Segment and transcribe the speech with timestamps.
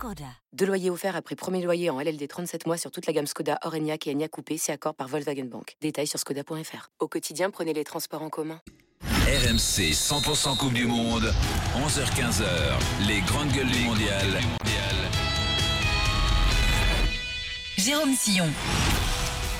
[0.00, 0.24] Skoda.
[0.54, 3.58] Deux loyers offerts après premier loyer en LLD 37 mois sur toute la gamme Skoda,
[3.64, 5.76] Orenia et Enya Coupé, c'est accord par Volkswagen Bank.
[5.82, 6.88] Détails sur skoda.fr.
[7.00, 8.62] Au quotidien, prenez les transports en commun.
[9.04, 11.30] RMC 100% Coupe du Monde,
[11.76, 14.40] 11h-15h, les grandes gueules du mondial.
[17.76, 18.48] Jérôme Sillon.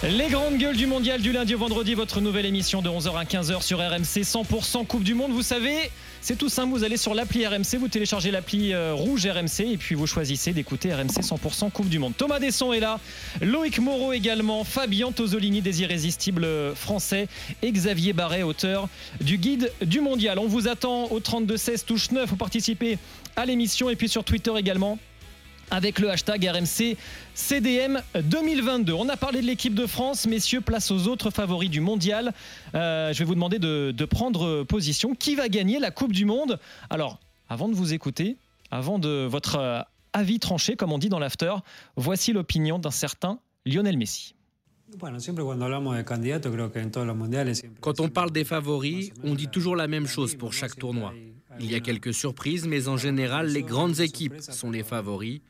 [0.02, 3.24] Les grandes gueules du mondial du lundi au vendredi, votre nouvelle émission de 11h à
[3.24, 5.32] 15h sur RMC 100% Coupe du Monde.
[5.32, 5.90] Vous savez,
[6.22, 9.76] c'est tout simple, vous allez sur l'appli RMC, vous téléchargez l'appli euh, rouge RMC et
[9.76, 12.14] puis vous choisissez d'écouter RMC 100% Coupe du Monde.
[12.16, 12.98] Thomas Desson est là,
[13.42, 17.28] Loïc Moreau également, Fabien Tosolini des irrésistibles français
[17.60, 18.88] et Xavier Barret, auteur
[19.20, 20.38] du guide du mondial.
[20.38, 22.96] On vous attend au 32-16 touche 9 pour participer
[23.36, 24.98] à l'émission et puis sur Twitter également
[25.70, 26.96] avec le hashtag RMC
[27.34, 28.92] CDM 2022.
[28.92, 32.32] On a parlé de l'équipe de France, messieurs, place aux autres favoris du mondial.
[32.74, 35.14] Euh, je vais vous demander de, de, prendre position.
[35.14, 36.58] Qui va gagner la Coupe du Monde?
[36.90, 37.18] Alors,
[37.48, 38.36] avant de vous écouter,
[38.70, 39.80] avant de votre euh,
[40.12, 41.54] avis tranché, comme on dit dans l'after,
[41.96, 44.34] voici l'opinion d'un certain Lionel Messi.
[47.80, 51.12] Quand on parle des favoris, on dit toujours la même chose pour chaque tournoi.
[51.58, 55.40] Il y a quelques surprises, mais en général, les grandes équipes sont les favoris.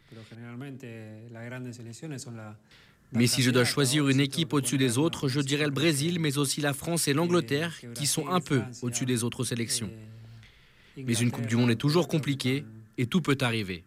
[3.12, 6.38] Mais si je dois choisir une équipe au-dessus des autres, je dirais le Brésil, mais
[6.38, 9.90] aussi la France et l'Angleterre, qui sont un peu au-dessus des autres sélections.
[10.96, 12.64] Mais une Coupe du Monde est toujours compliquée
[12.98, 13.84] et tout peut arriver.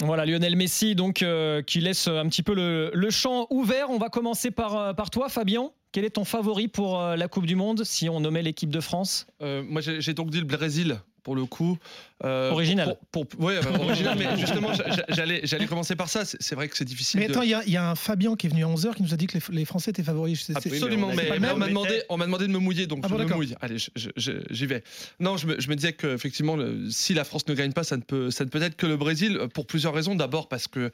[0.00, 3.90] Voilà Lionel Messi donc euh, qui laisse un petit peu le, champ ouvert.
[3.90, 5.70] On va commencer par, euh, toi Fabien.
[5.90, 8.80] Quel est ton favori pour euh, la Coupe du Monde si on nommait l'équipe de
[8.80, 9.26] France?
[9.40, 11.76] Moi j'ai donc dit le Brésil pour le coup.
[12.24, 12.96] Euh, original.
[13.12, 14.70] Pour, pour, ouais, bah, original, mais justement,
[15.10, 16.24] j'allais, j'allais commencer par ça.
[16.24, 17.20] C'est vrai que c'est difficile.
[17.20, 17.68] Mais attends, il de...
[17.68, 19.36] y, y, a un Fabien qui est venu à 11h qui nous a dit que
[19.36, 20.50] les, les Français étaient favoris.
[20.54, 23.18] Absolument, mais, mais, on, m'a demandé, on m'a demandé de me mouiller, donc ah bon,
[23.18, 23.54] je me mouille.
[23.60, 24.82] Allez, j'y vais.
[25.20, 26.56] Non, je me, je me disais qu'effectivement,
[26.88, 28.96] si la France ne gagne pas, ça ne peut, ça ne peut être que le
[28.96, 30.14] Brésil, pour plusieurs raisons.
[30.14, 30.90] D'abord parce que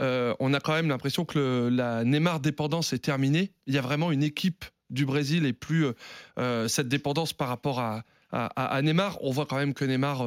[0.00, 3.52] euh, on a quand même l'impression que le, la Neymar dépendance est terminée.
[3.66, 5.86] Il y a vraiment une équipe du Brésil et plus
[6.38, 9.18] euh, cette dépendance par rapport à, à, Neymar.
[9.22, 10.22] On voit quand même que Neymar,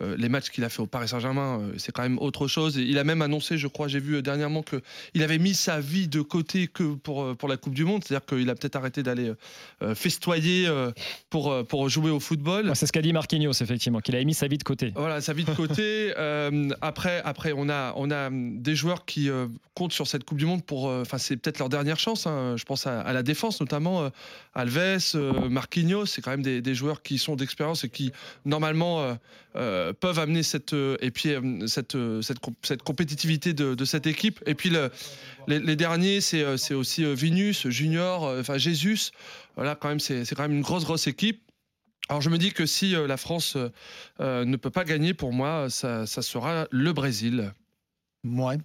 [0.00, 2.76] euh, les matchs qu'il a fait au Paris Saint-Germain, euh, c'est quand même autre chose.
[2.76, 6.08] Il a même annoncé, je crois, j'ai vu euh, dernièrement qu'il avait mis sa vie
[6.08, 8.04] de côté que pour, pour la Coupe du Monde.
[8.04, 9.32] C'est-à-dire qu'il a peut-être arrêté d'aller
[9.94, 10.68] festoyer
[11.30, 12.68] pour, pour jouer au football.
[12.68, 14.92] Ouais, c'est ce qu'a dit Marquinhos, effectivement, qu'il avait mis sa vie de côté.
[14.94, 16.12] Voilà, sa vie de côté.
[16.80, 19.28] après, après on, a, on a des joueurs qui
[19.74, 20.86] comptent sur cette Coupe du Monde pour.
[20.86, 22.26] Enfin, c'est peut-être leur dernière chance.
[22.26, 22.54] Hein.
[22.56, 24.10] Je pense à, à, la défense, notamment
[24.54, 24.98] Alves,
[25.48, 26.06] Marquinhos.
[26.06, 28.12] C'est quand même des, des, joueurs qui sont d'expérience et qui,
[28.44, 29.16] normalement,
[29.56, 34.40] euh, peuvent amener cette euh, et puis euh, cette, cette, cette compétitivité de, cette équipe.
[34.46, 34.90] Et puis le,
[35.46, 39.10] les, derniers c'est aussi Vinus Junior enfin Jésus.
[39.56, 41.42] Voilà quand même c'est quand même une grosse grosse équipe.
[42.08, 43.56] Alors je me dis que si la France
[44.20, 47.52] euh, ne peut pas gagner pour moi ça, ça sera le Brésil.
[48.24, 48.58] Ouais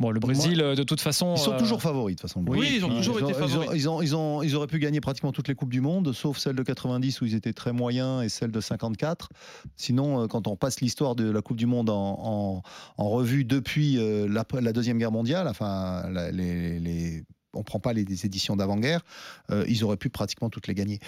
[0.00, 1.34] Bon, le Brésil, Moi, de toute façon.
[1.34, 1.58] Ils sont euh...
[1.58, 2.44] toujours favoris, de toute façon.
[2.46, 3.70] Oui, ils ont toujours ils été favoris.
[3.74, 6.38] Ils, ont, ils, ont, ils, auraient pu gagner pratiquement toutes les Coupes du Monde, sauf
[6.38, 9.28] celle de 90 où ils étaient très moyens et celle de 54.
[9.74, 12.62] Sinon, euh, quand on passe l'histoire de la Coupe du Monde en, en,
[12.96, 17.80] en revue depuis euh, la, la, Deuxième Guerre mondiale, enfin, la, les, les on prend
[17.80, 19.00] pas les, les éditions d'avant-guerre,
[19.50, 21.00] euh, ils auraient pu pratiquement toutes les gagner.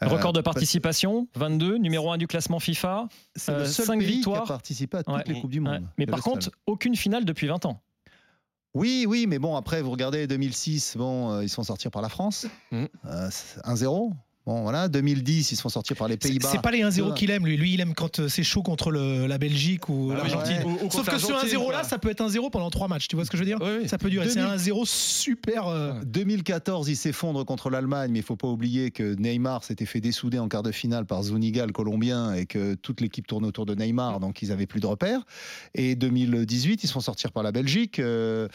[0.00, 4.42] Record de participation, 22, numéro 1 du classement FIFA, c'est le seul 5 pays victoires.
[4.42, 5.74] qui a participé à toutes ouais, les Coupes du Monde.
[5.74, 5.88] Ouais.
[5.98, 6.52] Mais par contre, seul.
[6.66, 7.80] aucune finale depuis 20 ans.
[8.74, 12.08] Oui, oui, mais bon, après, vous regardez 2006, bon, euh, ils sont sortis par la
[12.08, 12.84] France, mmh.
[13.04, 13.28] euh,
[13.64, 14.12] 1-0.
[14.44, 16.48] Bon, voilà, 2010, ils se font sortir par les Pays-Bas.
[16.50, 17.56] C'est pas les 1-0 qu'il aime, lui.
[17.56, 20.62] Lui, il aime quand euh, c'est chaud contre le, la Belgique ou Ah l'Argentine.
[20.64, 20.90] ouais.
[20.90, 23.06] Sauf que ce 1-0 là, ça peut être 1-0 pendant 3 matchs.
[23.06, 23.58] Tu vois ce que je veux dire?
[23.60, 23.88] Oui, oui.
[23.88, 24.26] Ça peut durer.
[24.26, 24.58] 2000...
[24.58, 25.68] C'est 1-0 super.
[25.68, 25.92] Euh...
[26.04, 30.40] 2014, il s'effondre contre l'Allemagne, mais il faut pas oublier que Neymar s'était fait dessouder
[30.40, 33.76] en quart de finale par Zuniga, le Colombien, et que toute l'équipe tourne autour de
[33.76, 35.20] Neymar, donc ils avaient plus de repères.
[35.76, 38.00] Et 2018, ils se font sortir par la Belgique.
[38.00, 38.48] Euh,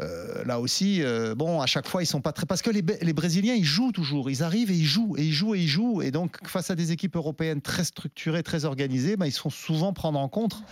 [0.00, 2.46] euh, là aussi, euh, bon, à chaque fois, ils sont pas très.
[2.46, 4.30] Parce que les, les, Brésiliens, ils jouent toujours.
[4.30, 6.02] Ils arrivent et ils jouent, et ils jouent, et ils jouent.
[6.02, 9.50] Et donc, face à des équipes européennes très structurées, très organisées, bah, ils se font
[9.50, 10.62] souvent prendre en contre.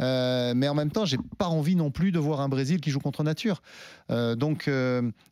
[0.00, 2.90] Euh, mais en même temps, j'ai pas envie non plus de voir un Brésil qui
[2.90, 3.62] joue contre nature.
[4.08, 4.68] Donc,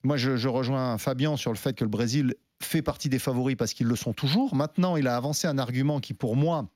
[0.05, 3.57] moi, je, je rejoins Fabien sur le fait que le Brésil fait partie des favoris
[3.57, 4.55] parce qu'ils le sont toujours.
[4.55, 6.69] Maintenant, il a avancé un argument qui, pour moi,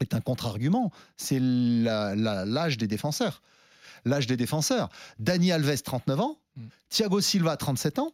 [0.00, 0.90] est un contre-argument.
[1.16, 3.42] C'est l'âge des défenseurs
[4.04, 4.88] l'âge des défenseurs.
[5.18, 6.38] Dani Alves, 39 ans.
[6.56, 6.62] Mm.
[6.90, 8.12] Thiago Silva, 37 ans.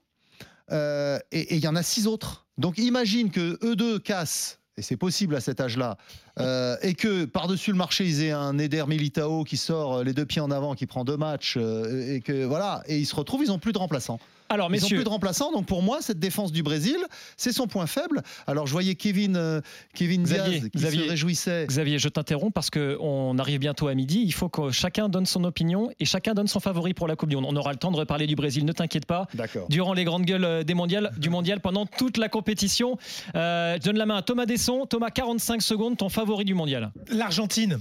[0.70, 2.46] Euh, et il y en a six autres.
[2.58, 5.96] Donc imagine que eux deux cassent, et c'est possible à cet âge-là,
[6.38, 10.26] euh, et que par-dessus le marché, ils aient un Eder Militao qui sort les deux
[10.26, 13.48] pieds en avant, qui prend deux matchs, et que voilà, et ils se retrouvent, ils
[13.48, 14.20] n'ont plus de remplaçants.
[14.48, 14.88] Alors, messieurs.
[14.88, 15.52] Ils n'ont plus de remplaçants.
[15.52, 16.96] Donc, pour moi, cette défense du Brésil,
[17.36, 18.22] c'est son point faible.
[18.46, 19.60] Alors, je voyais Kevin, euh,
[19.94, 21.66] Kevin Diaz qui se réjouissait.
[21.66, 24.22] Xavier, je t'interromps parce qu'on arrive bientôt à midi.
[24.24, 27.28] Il faut que chacun donne son opinion et chacun donne son favori pour la Coupe
[27.28, 27.46] du Monde.
[27.48, 29.26] On aura le temps de reparler du Brésil, ne t'inquiète pas.
[29.68, 32.96] Durant les grandes gueules euh, des mondiales, du mondial, pendant toute la compétition.
[33.34, 34.86] Euh, je donne la main à Thomas Desson.
[34.86, 36.90] Thomas, 45 secondes, ton favori du mondial.
[37.10, 37.78] L'Argentine.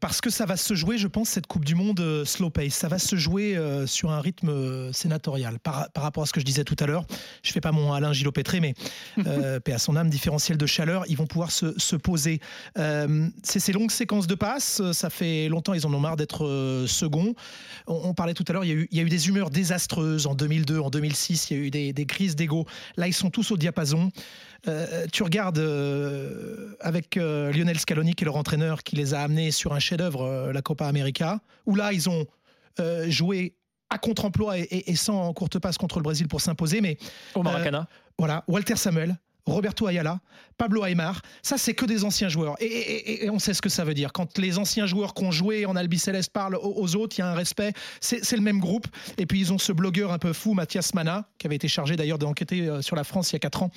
[0.00, 2.74] parce que ça va se jouer, je pense, cette Coupe du Monde slow pace.
[2.74, 5.58] Ça va se jouer sur un rythme sénatorial.
[5.58, 7.04] Par par, rapport à ce que je disais tout à l'heure.
[7.42, 8.74] Je fais pas mon Alain Gillot-Pétré, mais
[9.26, 12.40] euh, paix à son âme, différentiel de chaleur, ils vont pouvoir se, poser.
[12.78, 16.46] Euh, c'est ces longues séquences de passes, ça fait longtemps, ils en ont marre d'être
[16.46, 17.34] euh, seconds.
[17.86, 20.90] On, parlait tout à l'heure, il, y a eu des humeurs désastreuses en 2002, en
[20.90, 22.66] 2006, il y a eu des, crises d'ego.
[22.96, 24.10] Là, ils sont tous au diapason.
[25.12, 25.58] tu regardes
[26.80, 30.62] avec Lionel Scaloni, qui est leur entraîneur, qui les a amenés sur un chef-d'œuvre, la
[30.62, 32.26] Copa América, où là, ils ont
[33.08, 33.54] joué
[33.90, 36.80] à contre-emploi et, sans courte passe contre le Brésil pour s'imposer.
[36.80, 36.98] Mais
[37.34, 37.80] au Maracana.
[37.80, 39.16] Euh, voilà, Walter Samuel,
[39.50, 40.20] Roberto Ayala,
[40.58, 41.22] Pablo Aymar.
[41.42, 42.56] Ça, c'est que des anciens joueurs.
[42.60, 44.12] Et, on sait ce que ça veut dire.
[44.12, 47.22] Quand les anciens joueurs qui ont joué en Albi Céleste parlent aux, autres, il y
[47.22, 47.72] a un respect.
[48.00, 48.86] C'est le même groupe.
[49.16, 51.96] Et puis, ils ont ce blogueur un peu fou, Mathias Mana, qui avait été chargé
[51.96, 53.70] d'ailleurs d'enquêter euh, sur la France il y a 4 ans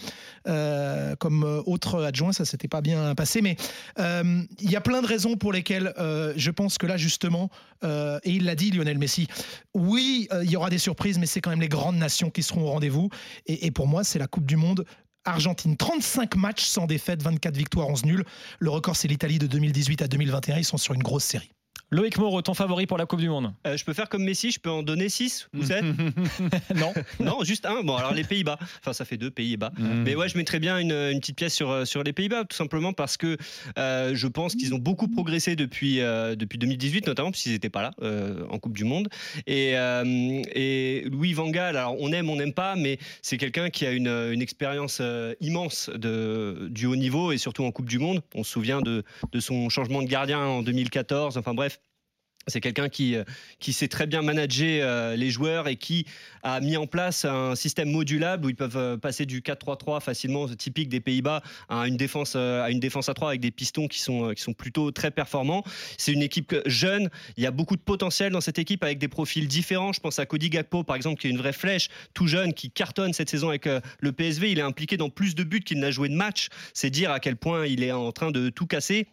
[0.47, 2.33] euh, comme euh, autre adjoint.
[2.33, 3.41] Ça s'était pas bien passé.
[3.41, 3.55] Mais
[3.97, 5.93] il y a plein de raisons pour lesquelles
[6.35, 7.49] je pense que là, justement,
[7.83, 9.27] et il l'a dit, Lionel Messi,
[9.73, 12.63] oui, il y aura des surprises, mais c'est quand même les grandes nations qui seront
[12.63, 13.09] au rendez-vous.
[13.45, 14.85] et pour moi, c'est la Coupe du Monde
[15.25, 18.23] Argentine, 35 matchs sans défaite, 24 victoires, 11 nuls.
[18.59, 20.57] Le record, c'est l'Italie de 2018 à 2021.
[20.57, 21.51] Ils sont sur une grosse série.
[21.93, 23.53] Loïc Moreau, ton favori pour la Coupe du Monde?
[23.67, 25.83] Euh, Je peux faire comme Messi, je peux en donner 6 ou 7
[26.75, 26.93] Non.
[27.19, 27.83] non, juste un.
[27.83, 28.57] Bon, alors les Pays-Bas.
[28.79, 29.73] Enfin, ça fait deux Pays-Bas.
[29.77, 30.03] Mm.
[30.03, 32.93] Mais ouais, je mettrais bien une, petite pièce sur, euh, sur les Pays-Bas, tout simplement
[32.93, 33.35] parce que
[33.77, 37.81] euh, je pense qu'ils ont beaucoup progressé depuis, depuis 2018, notamment parce qu'ils n'étaient pas
[37.81, 37.91] là
[38.49, 39.09] en Coupe du Monde.
[39.45, 43.85] Et, et Louis Van Gaal, alors on aime, on n'aime pas, mais c'est quelqu'un qui
[43.85, 45.01] a une, une expérience
[45.41, 48.21] immense de, du haut niveau et surtout en Coupe du Monde.
[48.33, 51.37] On se souvient de, de son changement de gardien en 2014.
[51.37, 51.80] Enfin bref,
[52.47, 53.23] c'est quelqu'un qui, euh,
[53.59, 56.05] qui sait très bien manager euh, les joueurs et qui
[56.43, 60.47] a mis en place un système modulable où ils peuvent euh, passer du 4-3-3 facilement,
[60.47, 63.99] typique des Pays-Bas, à une défense à une défense à 3 avec des pistons qui
[63.99, 65.63] sont, qui sont plutôt très performants.
[65.97, 69.07] C'est une équipe jeune, il y a beaucoup de potentiel dans cette équipe avec des
[69.07, 69.93] profils différents.
[69.93, 72.71] Je pense à Cody Gakpo par exemple qui est une vraie flèche, tout jeune, qui
[72.71, 74.51] cartonne cette saison avec le PSV.
[74.51, 76.47] Il est impliqué dans plus de buts qu'il n'a joué de match.
[76.73, 79.07] C'est dire à quel point il est en train de tout casser.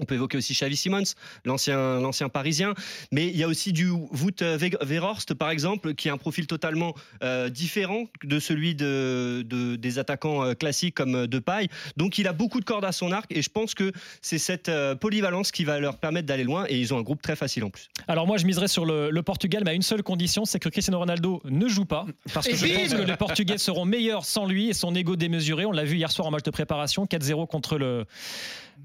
[0.00, 1.14] On peut évoquer aussi Xavi Simons,
[1.44, 2.74] l'ancien, l'ancien parisien,
[3.12, 4.42] mais il y a aussi du Wout
[4.82, 9.44] Verhorst, par exemple, qui a un profil totalement euh, différent de celui de,
[9.78, 11.68] des attaquants euh, classiques comme Depay.
[11.96, 14.68] Donc il a beaucoup de cordes à son arc et je pense que c'est cette
[14.68, 17.62] euh, polyvalence qui va leur permettre d'aller loin et ils ont un groupe très facile
[17.64, 17.88] en plus.
[18.08, 20.98] Alors moi je miserais sur le, Portugal, mais à une seule condition, c'est que Cristiano
[20.98, 22.04] Ronaldo ne joue pas,
[22.34, 25.64] parce que je pense que les Portugais seront meilleurs sans lui et son ego démesuré.
[25.64, 28.04] On l'a vu hier soir en match de préparation, 4-0 contre le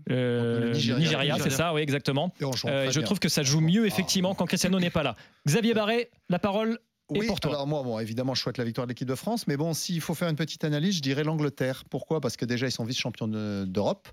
[0.09, 2.33] euh, Nigeria, c'est ça, oui, exactement.
[2.65, 5.15] Euh, je trouve que ça joue mieux, effectivement, quand Cristiano n'est pas là.
[5.47, 6.79] Xavier Barré, la parole
[7.13, 7.51] est pour toi.
[7.51, 10.01] Alors moi, bon, évidemment, je souhaite la victoire de l'équipe de France, mais bon, s'il
[10.01, 11.83] faut faire une petite analyse, je dirais l'Angleterre.
[11.89, 12.21] Pourquoi?
[12.21, 14.07] Parce que déjà, ils sont vice-champions d'Europe.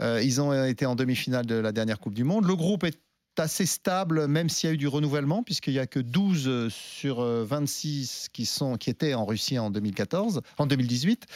[0.00, 2.44] Euh, ils ont été en demi-finale de la dernière Coupe du Monde.
[2.46, 2.98] Le groupe est
[3.38, 6.68] assez stable, même s'il y a eu du renouvellement, puisqu'il n'y a que 12 euh,
[6.70, 11.26] sur 26 euh, qui, sont, qui étaient en Russie en 2014, en 2018.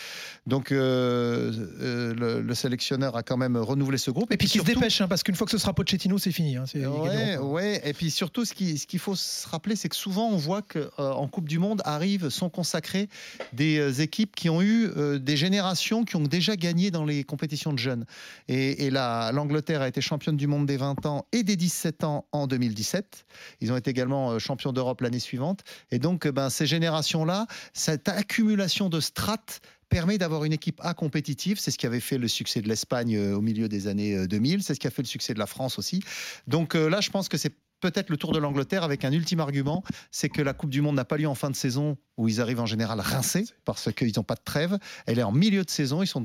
[0.47, 4.33] Donc euh, le, sélectionneur a quand même renouvelé ce groupe.
[4.33, 6.57] Et, puis, qui se dépêche, hein, parce qu'une fois que ce sera Pochettino, c'est fini.
[6.57, 9.97] Hein, ouais, ouais, Et puis surtout, ce qu'il ce qu'il faut se rappeler, c'est que
[9.97, 13.09] souvent on voit qu'en Coupe du Monde arrivent, sont consacrés
[13.53, 17.79] des équipes qui ont eu des générations qui ont déjà gagné dans les compétitions de
[17.79, 18.05] jeunes.
[18.49, 21.84] Et, et là, l'Angleterre a été championne du monde des 20 ans et des 17
[22.05, 23.27] ans en 2017.
[23.61, 25.61] Ils ont été également euh, champions d'Europe l'année suivante.
[25.91, 30.95] Et donc, euh, ben, ces générations-là, cette accumulation de strates permet d'avoir une équipe A
[30.95, 31.59] compétitive.
[31.61, 34.63] C'est ce qui avait fait le succès de l'Espagne euh, au milieu des années 2000.
[34.63, 36.01] C'est ce qui a fait le succès de la France aussi.
[36.47, 39.85] Donc là, je pense que c'est peut-être le tour de l'Angleterre avec un ultime argument,
[40.11, 42.41] c'est que la Coupe du Monde n'a pas lieu en fin de saison où ils
[42.41, 44.79] arrivent en général rincés parce qu'ils n'ont pas de trêve.
[45.05, 46.23] Elle est en milieu de saison, ils sont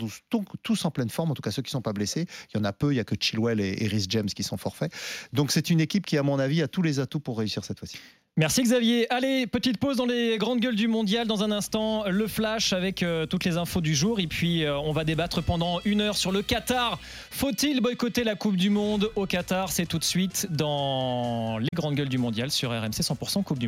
[0.63, 2.27] tous, en pleine forme, en tout cas ceux qui ne sont pas blessés.
[2.53, 4.55] Il y en a peu, il n'y a que Chilwell et, Rhys James qui sont
[4.55, 4.93] forfaits.
[5.33, 7.79] Donc c'est une équipe qui, à mon avis, a tous les atouts pour réussir cette
[7.79, 7.97] fois-ci.
[8.39, 9.05] Merci Xavier.
[9.11, 11.27] Allez, petite pause dans les grandes gueules du mondial.
[11.27, 14.21] Dans un instant, le flash avec euh, toutes les infos du jour.
[14.21, 16.99] Et puis, euh, on va débattre pendant une heure sur le Qatar.
[17.31, 19.73] Faut-il boycotter la Coupe du Monde au Qatar?
[19.73, 23.67] C'est tout de suite dans les grandes gueules du mondial sur RMC 100% Coupe du